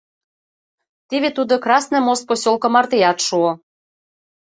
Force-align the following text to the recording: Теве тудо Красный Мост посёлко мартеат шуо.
Теве 1.09 1.29
тудо 1.37 1.53
Красный 1.65 2.03
Мост 2.05 2.23
посёлко 2.29 2.67
мартеат 2.75 3.17
шуо. 3.27 3.51